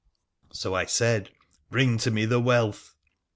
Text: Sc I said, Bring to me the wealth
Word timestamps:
Sc 0.51 0.65
I 0.71 0.85
said, 0.85 1.29
Bring 1.69 1.99
to 1.99 2.09
me 2.09 2.25
the 2.25 2.39
wealth 2.39 2.95